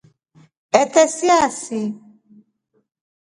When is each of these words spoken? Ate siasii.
Ate 0.79 1.03
siasii. 1.15 1.87